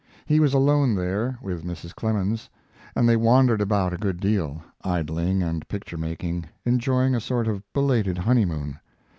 [0.25, 1.93] He was alone there with Mrs.
[1.93, 2.49] Clemens,
[2.95, 7.61] and they wandered about a good deal, idling and picture making, enjoying a sort of
[7.71, 8.79] belated honeymoon.